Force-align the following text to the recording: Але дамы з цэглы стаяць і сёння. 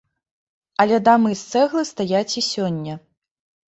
Але 0.85 0.97
дамы 1.09 1.31
з 1.43 1.47
цэглы 1.53 1.87
стаяць 1.93 2.27
і 2.39 2.47
сёння. 2.53 2.93